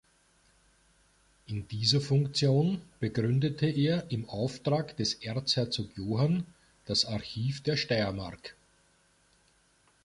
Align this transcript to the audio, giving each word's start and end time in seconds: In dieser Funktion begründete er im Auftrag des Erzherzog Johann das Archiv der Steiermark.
In 1.45 1.67
dieser 1.67 2.01
Funktion 2.01 2.81
begründete 2.99 3.67
er 3.67 4.09
im 4.09 4.27
Auftrag 4.27 4.97
des 4.97 5.13
Erzherzog 5.13 5.95
Johann 5.95 6.47
das 6.87 7.05
Archiv 7.05 7.61
der 7.61 7.77
Steiermark. 7.77 8.55